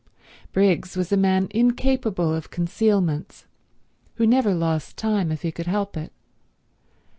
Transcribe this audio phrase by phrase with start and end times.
[0.51, 3.45] Briggs was a man incapable of concealments,
[4.15, 6.11] who never lost time if he could help it.